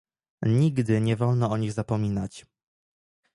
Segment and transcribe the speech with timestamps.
[0.45, 2.45] Nigdy nie wolno o nich zapominać